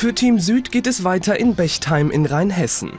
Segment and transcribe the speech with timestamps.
[0.00, 2.98] Für Team Süd geht es weiter in Bechtheim in Rheinhessen.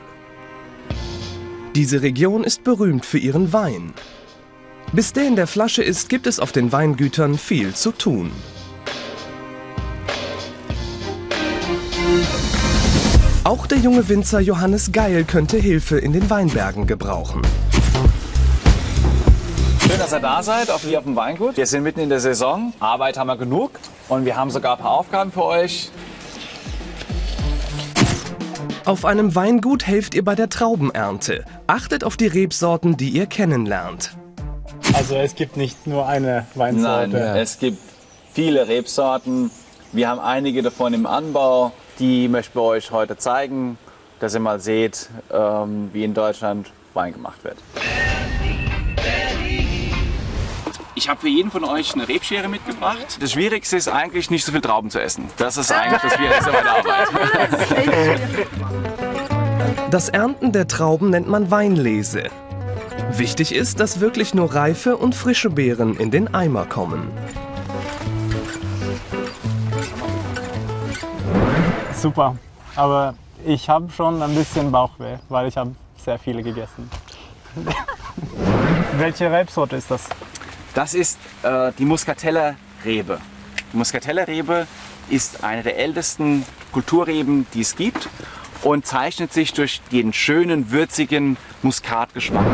[1.74, 3.96] Diese Region ist berühmt für ihren Wein.
[4.94, 8.32] Bis der in der Flasche ist, gibt es auf den Weingütern viel zu tun.
[13.46, 17.42] Auch der junge Winzer Johannes Geil könnte Hilfe in den Weinbergen gebrauchen.
[19.80, 21.58] Schön, dass ihr da seid, auch hier auf dem Weingut.
[21.58, 22.74] Wir sind mitten in der Saison.
[22.80, 23.72] Arbeit haben wir genug
[24.08, 25.90] und wir haben sogar ein paar Aufgaben für euch.
[28.84, 31.46] Auf einem Weingut helft ihr bei der Traubenernte.
[31.68, 34.18] Achtet auf die Rebsorten, die ihr kennenlernt.
[34.94, 37.10] Also es gibt nicht nur eine Weinsorte.
[37.10, 37.78] Nein, es gibt
[38.34, 39.52] viele Rebsorten.
[39.92, 41.72] Wir haben einige davon im Anbau.
[42.00, 43.78] Die möchten wir euch heute zeigen,
[44.20, 47.58] dass ihr mal seht, ähm, wie in Deutschland Wein gemacht wird.
[51.02, 53.18] Ich habe für jeden von euch eine Rebschere mitgebracht.
[53.20, 55.26] Das Schwierigste ist eigentlich nicht so viel Trauben zu essen.
[55.36, 57.08] Das ist eigentlich das Schwierigste bei der Arbeit.
[59.90, 62.26] Das Ernten der Trauben nennt man Weinlese.
[63.14, 67.12] Wichtig ist, dass wirklich nur reife und frische Beeren in den Eimer kommen.
[71.96, 72.36] Super.
[72.76, 76.92] Aber ich habe schon ein bisschen Bauchweh, weil ich habe sehr viele gegessen.
[79.00, 80.08] Welche Rebsorte ist das?
[80.74, 82.56] Das ist äh, die Muscateller
[82.86, 83.20] Rebe.
[83.74, 84.68] Die Muscateller Rebe
[85.10, 88.08] ist eine der ältesten Kulturreben, die es gibt
[88.64, 92.46] und zeichnet sich durch den schönen, würzigen Muskatgeschmack.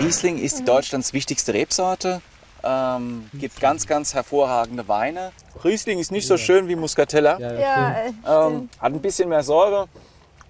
[0.00, 2.20] Riesling ist Deutschlands wichtigste Rebsorte.
[2.62, 5.32] Ähm, gibt ganz, ganz hervorragende Weine.
[5.64, 7.38] Riesling ist nicht so schön wie Muscatella.
[7.38, 9.88] Ja, äh, Ähm, hat ein bisschen mehr Säure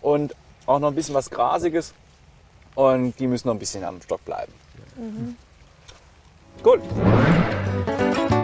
[0.01, 0.35] und
[0.69, 1.95] auch noch ein bisschen was Grasiges.
[2.75, 4.53] Und die müssen noch ein bisschen am Stock bleiben.
[6.63, 6.81] Gut.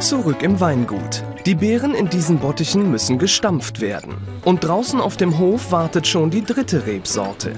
[0.00, 1.22] Zurück im Weingut.
[1.46, 4.16] Die Beeren in diesen Bottichen müssen gestampft werden.
[4.44, 7.52] Und draußen auf dem Hof wartet schon die dritte Rebsorte.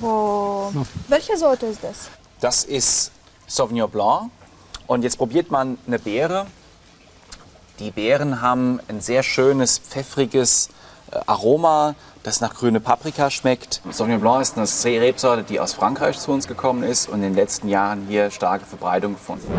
[0.00, 0.74] Wow.
[1.08, 2.10] Welche Sorte ist das?
[2.40, 3.10] Das ist
[3.48, 4.30] Sauvignon Blanc.
[4.86, 6.46] Und jetzt probiert man eine Beere.
[7.80, 10.68] Die Beeren haben ein sehr schönes, pfeffriges
[11.10, 13.82] äh, Aroma, das nach grüne Paprika schmeckt.
[13.90, 17.34] Sauvignon Blanc ist eine Rebsorte, die aus Frankreich zu uns gekommen ist und in den
[17.34, 19.52] letzten Jahren hier starke Verbreitung gefunden.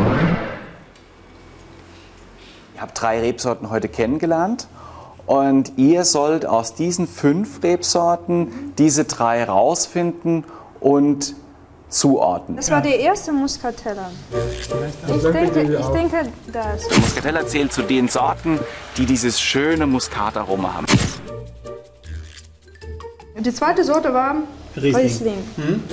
[2.75, 4.67] Ich habe drei Rebsorten heute kennengelernt
[5.25, 10.45] und ihr sollt aus diesen fünf Rebsorten diese drei rausfinden
[10.79, 11.35] und
[11.89, 12.55] zuordnen.
[12.55, 14.11] Das war der erste Muscatella.
[15.07, 16.87] Ich denke, ich denke das.
[16.87, 18.59] Der Muscatella zählt zu den Sorten,
[18.97, 20.85] die dieses schöne Muskataroma haben.
[23.39, 24.35] Die zweite Sorte war
[24.75, 25.05] Riesling.
[25.05, 25.83] Riesling.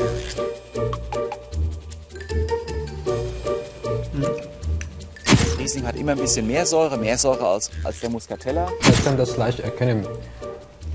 [5.59, 8.69] Riesling hat immer ein bisschen mehr Säure, mehr Säure als, als der Muscatella.
[8.81, 10.07] Ich kann das leicht erkennen.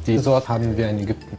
[0.06, 1.38] Die Sorte haben wir in Ägypten.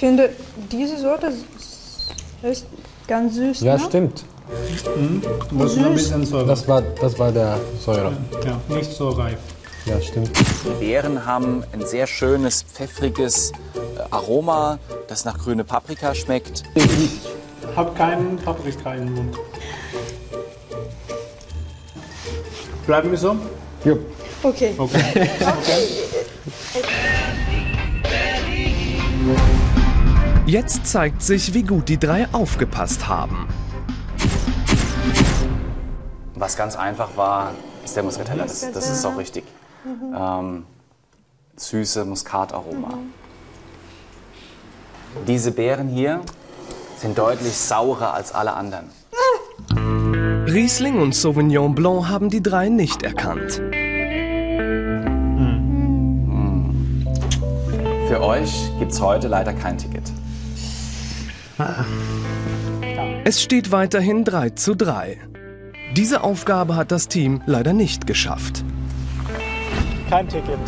[0.00, 0.30] Ich finde,
[0.72, 1.30] diese Sorte
[2.42, 2.64] ist
[3.06, 3.60] ganz süß.
[3.60, 3.84] Ja, ne?
[3.86, 4.24] stimmt.
[5.50, 6.46] Muss nur ein bisschen Säure.
[6.46, 8.16] Das war, das war der Säure.
[8.42, 9.36] ja, nicht so reif.
[9.84, 10.30] Ja, stimmt.
[10.38, 16.62] Die Beeren haben ein sehr schönes, pfeffriges äh, Aroma, das nach grüne Paprika schmeckt.
[16.74, 19.36] Ich habe keinen Paprika im Mund.
[22.86, 23.36] Bleiben wir so?
[23.84, 23.96] Ja.
[24.42, 24.72] Okay.
[24.78, 25.28] Okay.
[30.50, 33.46] Jetzt zeigt sich, wie gut die drei aufgepasst haben.
[36.34, 37.52] Was ganz einfach war,
[37.84, 38.42] ist der Muscatella.
[38.42, 39.44] Das, das ist auch richtig.
[39.86, 40.64] Ähm,
[41.54, 42.94] süße Muskataroma.
[45.28, 46.20] Diese Beeren hier
[46.98, 48.90] sind deutlich saurer als alle anderen.
[50.52, 53.62] Riesling und Sauvignon Blanc haben die drei nicht erkannt.
[58.08, 60.10] Für euch gibt es heute leider kein Ticket.
[63.24, 65.18] Es steht weiterhin 3 zu 3.
[65.96, 68.64] Diese Aufgabe hat das Team leider nicht geschafft.
[70.08, 70.58] Kein Ticket.